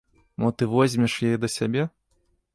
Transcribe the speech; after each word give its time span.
Мо 0.43 0.47
ты 0.61 0.67
возьмеш 0.75 1.19
яе 1.29 1.33
да 1.45 1.51
сябе? 1.59 1.89